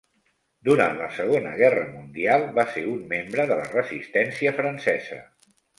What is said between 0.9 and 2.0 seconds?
la Segona Guerra